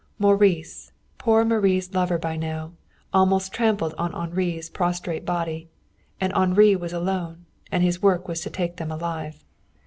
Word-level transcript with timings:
Maurice, 0.17 0.91
poor 1.19 1.45
Marie's 1.45 1.93
lover 1.93 2.17
by 2.17 2.35
now, 2.35 2.71
almost 3.13 3.53
trampled 3.53 3.93
on 3.99 4.11
Henri's 4.15 4.67
prostrate 4.67 5.25
body. 5.27 5.69
And 6.19 6.33
Henri 6.33 6.75
was 6.75 6.91
alone, 6.91 7.45
and 7.71 7.83
his 7.83 8.01
work 8.01 8.27
was 8.27 8.41
to 8.41 8.49
take 8.49 8.77
them 8.77 8.91
alive. 8.91 9.45